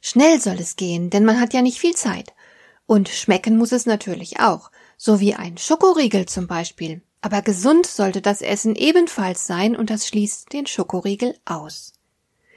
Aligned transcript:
Schnell 0.00 0.40
soll 0.40 0.56
es 0.58 0.76
gehen, 0.76 1.10
denn 1.10 1.24
man 1.24 1.40
hat 1.40 1.52
ja 1.52 1.62
nicht 1.62 1.78
viel 1.78 1.94
Zeit. 1.94 2.32
Und 2.86 3.08
schmecken 3.08 3.56
muss 3.56 3.72
es 3.72 3.86
natürlich 3.86 4.40
auch, 4.40 4.70
so 4.96 5.20
wie 5.20 5.34
ein 5.34 5.58
Schokoriegel 5.58 6.26
zum 6.26 6.46
Beispiel. 6.46 7.02
Aber 7.20 7.42
gesund 7.42 7.86
sollte 7.86 8.22
das 8.22 8.40
Essen 8.40 8.74
ebenfalls 8.74 9.46
sein 9.46 9.76
und 9.76 9.90
das 9.90 10.08
schließt 10.08 10.52
den 10.52 10.66
Schokoriegel 10.66 11.36
aus. 11.44 11.92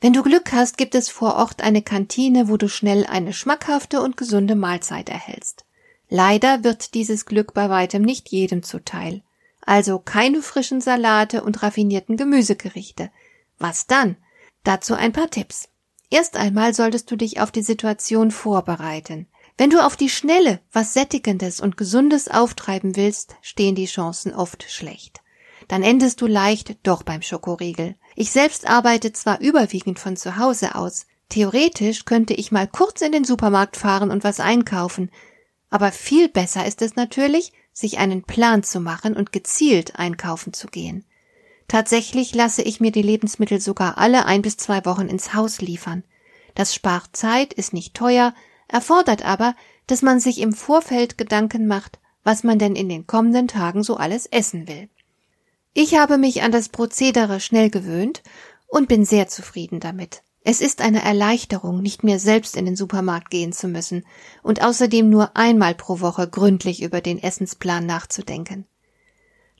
Wenn 0.00 0.12
du 0.12 0.22
Glück 0.22 0.52
hast, 0.52 0.76
gibt 0.76 0.94
es 0.94 1.08
vor 1.08 1.36
Ort 1.36 1.62
eine 1.62 1.82
Kantine, 1.82 2.48
wo 2.48 2.56
du 2.56 2.68
schnell 2.68 3.06
eine 3.06 3.32
schmackhafte 3.32 4.00
und 4.02 4.16
gesunde 4.16 4.54
Mahlzeit 4.54 5.08
erhältst. 5.08 5.64
Leider 6.08 6.64
wird 6.64 6.94
dieses 6.94 7.24
Glück 7.24 7.54
bei 7.54 7.70
weitem 7.70 8.02
nicht 8.02 8.30
jedem 8.30 8.62
zuteil. 8.62 9.22
Also 9.62 9.98
keine 9.98 10.42
frischen 10.42 10.80
Salate 10.80 11.42
und 11.42 11.62
raffinierten 11.62 12.16
Gemüsegerichte. 12.16 13.10
Was 13.58 13.86
dann? 13.86 14.16
Dazu 14.64 14.94
ein 14.94 15.12
paar 15.12 15.30
Tipps. 15.30 15.69
Erst 16.10 16.36
einmal 16.36 16.74
solltest 16.74 17.10
du 17.10 17.16
dich 17.16 17.40
auf 17.40 17.52
die 17.52 17.62
Situation 17.62 18.32
vorbereiten. 18.32 19.28
Wenn 19.56 19.70
du 19.70 19.84
auf 19.84 19.96
die 19.96 20.08
Schnelle 20.08 20.60
was 20.72 20.92
Sättigendes 20.92 21.60
und 21.60 21.76
Gesundes 21.76 22.28
auftreiben 22.28 22.96
willst, 22.96 23.36
stehen 23.42 23.74
die 23.74 23.86
Chancen 23.86 24.34
oft 24.34 24.64
schlecht. 24.68 25.20
Dann 25.68 25.82
endest 25.82 26.20
du 26.20 26.26
leicht 26.26 26.76
doch 26.82 27.04
beim 27.04 27.22
Schokoriegel. 27.22 27.94
Ich 28.16 28.32
selbst 28.32 28.68
arbeite 28.68 29.12
zwar 29.12 29.40
überwiegend 29.40 30.00
von 30.00 30.16
zu 30.16 30.36
Hause 30.36 30.74
aus, 30.74 31.06
theoretisch 31.28 32.04
könnte 32.06 32.34
ich 32.34 32.50
mal 32.50 32.66
kurz 32.66 33.02
in 33.02 33.12
den 33.12 33.24
Supermarkt 33.24 33.76
fahren 33.76 34.10
und 34.10 34.24
was 34.24 34.40
einkaufen, 34.40 35.10
aber 35.68 35.92
viel 35.92 36.28
besser 36.28 36.66
ist 36.66 36.82
es 36.82 36.96
natürlich, 36.96 37.52
sich 37.72 37.98
einen 37.98 38.24
Plan 38.24 38.64
zu 38.64 38.80
machen 38.80 39.16
und 39.16 39.30
gezielt 39.30 39.96
einkaufen 39.96 40.52
zu 40.52 40.66
gehen. 40.66 41.04
Tatsächlich 41.70 42.34
lasse 42.34 42.62
ich 42.62 42.80
mir 42.80 42.90
die 42.90 43.00
Lebensmittel 43.00 43.60
sogar 43.60 43.96
alle 43.96 44.26
ein 44.26 44.42
bis 44.42 44.56
zwei 44.56 44.84
Wochen 44.86 45.06
ins 45.06 45.34
Haus 45.34 45.60
liefern. 45.60 46.02
Das 46.56 46.74
spart 46.74 47.10
Zeit, 47.12 47.52
ist 47.52 47.72
nicht 47.72 47.94
teuer, 47.94 48.34
erfordert 48.66 49.24
aber, 49.24 49.54
dass 49.86 50.02
man 50.02 50.18
sich 50.18 50.40
im 50.40 50.52
Vorfeld 50.52 51.16
Gedanken 51.16 51.68
macht, 51.68 52.00
was 52.24 52.42
man 52.42 52.58
denn 52.58 52.74
in 52.74 52.88
den 52.88 53.06
kommenden 53.06 53.46
Tagen 53.46 53.84
so 53.84 53.96
alles 53.96 54.26
essen 54.26 54.66
will. 54.66 54.88
Ich 55.72 55.94
habe 55.94 56.18
mich 56.18 56.42
an 56.42 56.50
das 56.50 56.70
Prozedere 56.70 57.38
schnell 57.38 57.70
gewöhnt 57.70 58.24
und 58.66 58.88
bin 58.88 59.04
sehr 59.04 59.28
zufrieden 59.28 59.78
damit. 59.78 60.24
Es 60.42 60.60
ist 60.60 60.80
eine 60.80 61.04
Erleichterung, 61.04 61.82
nicht 61.82 62.02
mehr 62.02 62.18
selbst 62.18 62.56
in 62.56 62.64
den 62.64 62.74
Supermarkt 62.74 63.30
gehen 63.30 63.52
zu 63.52 63.68
müssen 63.68 64.04
und 64.42 64.60
außerdem 64.60 65.08
nur 65.08 65.36
einmal 65.36 65.76
pro 65.76 66.00
Woche 66.00 66.28
gründlich 66.28 66.82
über 66.82 67.00
den 67.00 67.22
Essensplan 67.22 67.86
nachzudenken. 67.86 68.66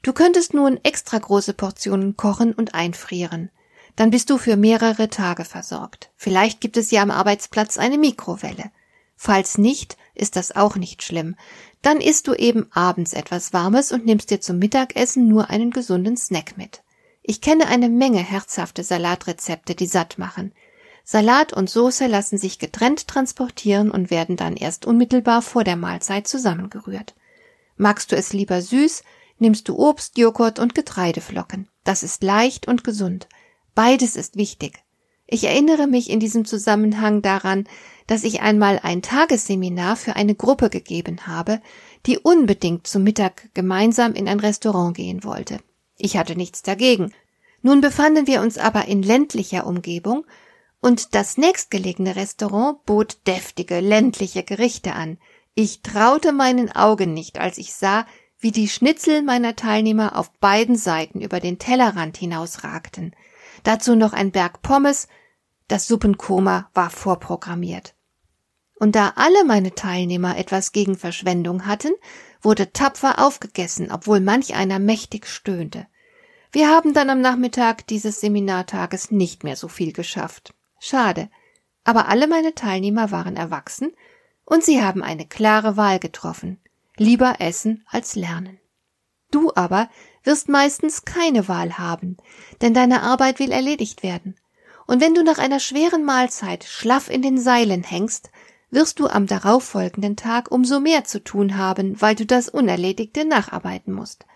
Du 0.02 0.12
könntest 0.12 0.54
nun 0.54 0.78
extra 0.82 1.18
große 1.18 1.52
Portionen 1.52 2.16
kochen 2.16 2.52
und 2.52 2.74
einfrieren. 2.74 3.50
Dann 3.96 4.10
bist 4.10 4.30
du 4.30 4.38
für 4.38 4.56
mehrere 4.56 5.10
Tage 5.10 5.44
versorgt. 5.44 6.10
Vielleicht 6.16 6.60
gibt 6.60 6.76
es 6.76 6.90
ja 6.90 7.02
am 7.02 7.10
Arbeitsplatz 7.10 7.76
eine 7.76 7.98
Mikrowelle. 7.98 8.70
Falls 9.16 9.58
nicht, 9.58 9.98
ist 10.14 10.36
das 10.36 10.56
auch 10.56 10.76
nicht 10.76 11.02
schlimm. 11.02 11.36
Dann 11.82 12.00
isst 12.00 12.26
du 12.26 12.34
eben 12.34 12.72
abends 12.72 13.12
etwas 13.12 13.52
Warmes 13.52 13.92
und 13.92 14.06
nimmst 14.06 14.30
dir 14.30 14.40
zum 14.40 14.58
Mittagessen 14.58 15.28
nur 15.28 15.50
einen 15.50 15.70
gesunden 15.70 16.16
Snack 16.16 16.56
mit. 16.56 16.82
Ich 17.22 17.42
kenne 17.42 17.66
eine 17.66 17.90
Menge 17.90 18.20
herzhafte 18.20 18.82
Salatrezepte, 18.82 19.74
die 19.74 19.86
satt 19.86 20.18
machen. 20.18 20.52
Salat 21.04 21.52
und 21.52 21.68
Soße 21.68 22.06
lassen 22.06 22.38
sich 22.38 22.58
getrennt 22.58 23.08
transportieren 23.08 23.90
und 23.90 24.10
werden 24.10 24.36
dann 24.36 24.56
erst 24.56 24.86
unmittelbar 24.86 25.42
vor 25.42 25.64
der 25.64 25.76
Mahlzeit 25.76 26.26
zusammengerührt. 26.26 27.14
Magst 27.76 28.12
du 28.12 28.16
es 28.16 28.32
lieber 28.32 28.62
süß, 28.62 29.02
nimmst 29.40 29.68
du 29.68 29.76
Obst, 29.78 30.18
Joghurt 30.18 30.58
und 30.58 30.74
Getreideflocken. 30.74 31.68
Das 31.84 32.02
ist 32.02 32.22
leicht 32.22 32.68
und 32.68 32.84
gesund. 32.84 33.28
Beides 33.74 34.16
ist 34.16 34.36
wichtig. 34.36 34.82
Ich 35.26 35.44
erinnere 35.44 35.86
mich 35.86 36.10
in 36.10 36.18
diesem 36.18 36.44
Zusammenhang 36.44 37.22
daran, 37.22 37.68
dass 38.08 38.24
ich 38.24 38.40
einmal 38.40 38.80
ein 38.82 39.00
Tagesseminar 39.00 39.94
für 39.94 40.16
eine 40.16 40.34
Gruppe 40.34 40.70
gegeben 40.70 41.28
habe, 41.28 41.62
die 42.06 42.18
unbedingt 42.18 42.88
zum 42.88 43.04
Mittag 43.04 43.48
gemeinsam 43.54 44.14
in 44.14 44.26
ein 44.26 44.40
Restaurant 44.40 44.96
gehen 44.96 45.22
wollte. 45.22 45.60
Ich 45.96 46.16
hatte 46.16 46.34
nichts 46.34 46.62
dagegen. 46.62 47.12
Nun 47.62 47.80
befanden 47.80 48.26
wir 48.26 48.40
uns 48.40 48.58
aber 48.58 48.86
in 48.86 49.02
ländlicher 49.02 49.66
Umgebung 49.66 50.26
und 50.80 51.14
das 51.14 51.36
nächstgelegene 51.36 52.16
Restaurant 52.16 52.84
bot 52.84 53.18
deftige 53.26 53.80
ländliche 53.80 54.42
Gerichte 54.42 54.94
an. 54.94 55.18
Ich 55.54 55.82
traute 55.82 56.32
meinen 56.32 56.72
Augen 56.72 57.12
nicht, 57.12 57.38
als 57.38 57.58
ich 57.58 57.74
sah, 57.74 58.06
wie 58.40 58.52
die 58.52 58.68
Schnitzel 58.68 59.22
meiner 59.22 59.54
Teilnehmer 59.54 60.16
auf 60.16 60.32
beiden 60.38 60.76
Seiten 60.76 61.20
über 61.20 61.40
den 61.40 61.58
Tellerrand 61.58 62.16
hinausragten. 62.16 63.14
Dazu 63.62 63.94
noch 63.94 64.14
ein 64.14 64.32
Berg 64.32 64.62
Pommes, 64.62 65.08
das 65.68 65.86
Suppenkoma 65.86 66.70
war 66.72 66.90
vorprogrammiert. 66.90 67.94
Und 68.78 68.96
da 68.96 69.12
alle 69.16 69.44
meine 69.44 69.74
Teilnehmer 69.74 70.38
etwas 70.38 70.72
gegen 70.72 70.96
Verschwendung 70.96 71.66
hatten, 71.66 71.92
wurde 72.40 72.72
tapfer 72.72 73.18
aufgegessen, 73.18 73.92
obwohl 73.92 74.20
manch 74.20 74.54
einer 74.54 74.78
mächtig 74.78 75.26
stöhnte. 75.26 75.86
Wir 76.50 76.68
haben 76.70 76.94
dann 76.94 77.10
am 77.10 77.20
Nachmittag 77.20 77.86
dieses 77.88 78.20
Seminartages 78.20 79.10
nicht 79.10 79.44
mehr 79.44 79.54
so 79.54 79.68
viel 79.68 79.92
geschafft. 79.92 80.54
Schade. 80.80 81.28
Aber 81.84 82.08
alle 82.08 82.26
meine 82.26 82.54
Teilnehmer 82.54 83.10
waren 83.10 83.36
erwachsen 83.36 83.92
und 84.44 84.64
sie 84.64 84.82
haben 84.82 85.02
eine 85.02 85.26
klare 85.26 85.76
Wahl 85.76 85.98
getroffen 85.98 86.58
lieber 86.96 87.36
essen 87.40 87.84
als 87.86 88.16
lernen. 88.16 88.58
Du 89.30 89.52
aber 89.54 89.88
wirst 90.24 90.48
meistens 90.48 91.04
keine 91.04 91.48
Wahl 91.48 91.78
haben, 91.78 92.16
denn 92.60 92.74
deine 92.74 93.02
Arbeit 93.02 93.38
will 93.38 93.52
erledigt 93.52 94.02
werden. 94.02 94.34
Und 94.86 95.00
wenn 95.00 95.14
du 95.14 95.22
nach 95.22 95.38
einer 95.38 95.60
schweren 95.60 96.04
Mahlzeit 96.04 96.64
schlaff 96.64 97.08
in 97.08 97.22
den 97.22 97.38
Seilen 97.38 97.84
hängst, 97.84 98.30
wirst 98.70 98.98
du 98.98 99.06
am 99.06 99.26
darauffolgenden 99.26 100.16
Tag 100.16 100.50
umso 100.50 100.80
mehr 100.80 101.04
zu 101.04 101.22
tun 101.22 101.56
haben, 101.56 102.00
weil 102.00 102.14
du 102.14 102.26
das 102.26 102.48
Unerledigte 102.48 103.24
nacharbeiten 103.24 103.92
musst. 103.92 104.26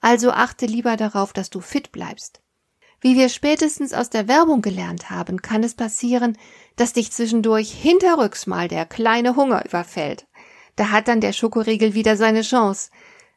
Also 0.00 0.30
achte 0.30 0.66
lieber 0.66 0.96
darauf, 0.96 1.32
dass 1.32 1.50
du 1.50 1.60
fit 1.60 1.92
bleibst. 1.92 2.40
Wie 3.00 3.16
wir 3.16 3.28
spätestens 3.28 3.92
aus 3.92 4.10
der 4.10 4.26
Werbung 4.26 4.62
gelernt 4.62 5.10
haben, 5.10 5.42
kann 5.42 5.62
es 5.62 5.74
passieren, 5.74 6.36
dass 6.76 6.92
dich 6.92 7.12
zwischendurch 7.12 7.70
hinterrücks 7.70 8.46
mal 8.46 8.68
der 8.68 8.86
kleine 8.86 9.36
Hunger 9.36 9.64
überfällt. 9.64 10.26
Da 10.76 10.90
hat 10.90 11.08
dann 11.08 11.20
der 11.20 11.32
Schokoriegel 11.32 11.94
wieder 11.94 12.16
seine 12.16 12.42
Chance. 12.42 12.90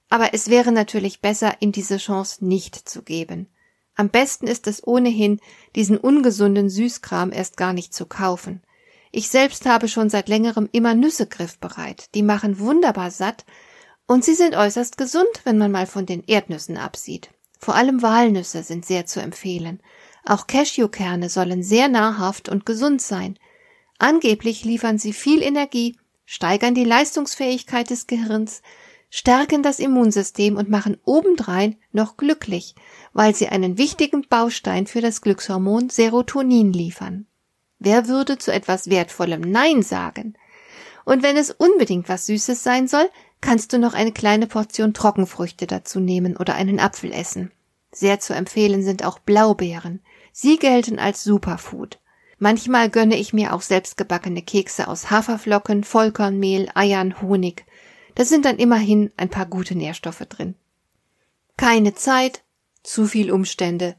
Aber 0.10 0.34
es 0.34 0.50
wäre 0.50 0.72
natürlich 0.72 1.22
besser, 1.22 1.56
ihm 1.60 1.72
diese 1.72 1.98
Chance 1.98 2.46
nicht 2.46 2.76
zu 2.76 3.02
geben. 3.02 3.48
Am 3.96 4.10
besten 4.10 4.48
ist 4.48 4.68
es 4.68 4.86
ohnehin, 4.86 5.40
diesen 5.76 5.98
ungesunden 5.98 6.70
Süßkram 6.70 7.32
erst 7.32 7.58
gar 7.58 7.74
nicht 7.74 7.94
zu 7.94 8.06
kaufen. 8.06 8.62
Ich 9.12 9.30
selbst 9.30 9.66
habe 9.66 9.88
schon 9.88 10.10
seit 10.10 10.30
längerem 10.30 10.70
immer 10.72 10.94
Nüsse 10.94 11.28
griffbereit. 11.28 12.14
Die 12.16 12.24
machen 12.24 12.60
wunderbar 12.60 13.12
satt 13.12 13.46
und 14.08 14.24
sie 14.24 14.36
sind 14.36 14.56
äußerst 14.56 14.98
gesund, 14.98 15.42
wenn 15.44 15.58
man 15.58 15.72
mal 15.72 15.86
von 15.86 16.06
den 16.06 16.24
Erdnüssen 16.24 16.78
absieht. 16.78 17.30
Vor 17.60 17.76
allem 17.76 18.02
Walnüsse 18.02 18.64
sind 18.64 18.86
sehr 18.86 19.06
zu 19.06 19.20
empfehlen. 19.22 19.82
Auch 20.26 20.48
Cashewkerne 20.48 21.30
sollen 21.30 21.62
sehr 21.62 21.90
nahrhaft 21.90 22.50
und 22.50 22.66
gesund 22.66 23.02
sein. 23.02 23.38
Angeblich 23.98 24.64
liefern 24.64 24.98
sie 24.98 25.12
viel 25.12 25.42
Energie 25.44 25.98
steigern 26.32 26.76
die 26.76 26.84
Leistungsfähigkeit 26.84 27.90
des 27.90 28.06
Gehirns, 28.06 28.62
stärken 29.10 29.64
das 29.64 29.80
Immunsystem 29.80 30.58
und 30.58 30.70
machen 30.70 30.96
obendrein 31.04 31.76
noch 31.92 32.18
glücklich, 32.18 32.76
weil 33.14 33.34
sie 33.34 33.48
einen 33.48 33.80
wichtigen 33.80 34.28
Baustein 34.30 34.86
für 34.86 35.02
das 35.02 35.22
Glückshormon 35.22 35.90
Serotonin 35.90 36.72
liefern. 36.72 37.26
Wer 37.80 38.08
würde 38.08 38.38
zu 38.38 38.54
etwas 38.54 38.92
Wertvollem 38.92 39.42
Nein 39.42 39.82
sagen? 39.82 40.36
Und 41.04 41.24
wenn 41.24 41.36
es 41.36 41.50
unbedingt 41.50 42.08
was 42.10 42.28
Süßes 42.28 42.62
sein 42.64 42.88
soll, 42.88 43.10
kannst 43.42 43.74
du 43.74 43.80
noch 43.80 43.96
eine 43.96 44.12
kleine 44.12 44.46
Portion 44.46 44.94
Trockenfrüchte 44.94 45.66
dazu 45.66 46.00
nehmen 46.00 46.38
oder 46.38 46.54
einen 46.54 46.80
Apfel 46.80 47.12
essen. 47.12 47.52
Sehr 47.92 48.20
zu 48.20 48.36
empfehlen 48.36 48.84
sind 48.84 49.04
auch 49.04 49.18
Blaubeeren. 49.18 50.02
Sie 50.32 50.60
gelten 50.60 51.00
als 51.00 51.24
Superfood. 51.24 51.98
Manchmal 52.40 52.90
gönne 52.90 53.18
ich 53.18 53.34
mir 53.34 53.54
auch 53.54 53.62
selbstgebackene 53.62 54.42
Kekse 54.42 54.88
aus 54.88 55.12
Haferflocken, 55.12 55.84
Vollkornmehl, 55.84 56.70
Eiern, 56.74 57.22
Honig. 57.22 57.66
Da 58.16 58.24
sind 58.24 58.46
dann 58.46 58.58
immerhin 58.58 59.12
ein 59.18 59.30
paar 59.30 59.46
gute 59.46 59.76
Nährstoffe 59.76 60.26
drin. 60.30 60.56
Keine 61.58 61.94
Zeit, 61.96 62.42
zu 62.82 63.06
viel 63.06 63.32
Umstände. 63.32 63.96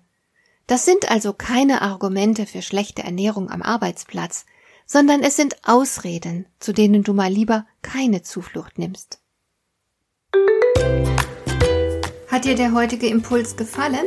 Das 0.66 0.86
sind 0.86 1.10
also 1.10 1.34
keine 1.34 1.82
Argumente 1.82 2.46
für 2.46 2.62
schlechte 2.62 3.02
Ernährung 3.02 3.50
am 3.50 3.60
Arbeitsplatz, 3.60 4.46
sondern 4.86 5.22
es 5.22 5.36
sind 5.36 5.56
Ausreden, 5.64 6.46
zu 6.60 6.72
denen 6.72 7.02
du 7.02 7.12
mal 7.12 7.30
lieber 7.30 7.66
keine 7.82 8.22
Zuflucht 8.22 8.78
nimmst. 8.78 9.20
Hat 12.28 12.44
dir 12.44 12.54
der 12.54 12.72
heutige 12.72 13.08
Impuls 13.08 13.56
gefallen? 13.56 14.06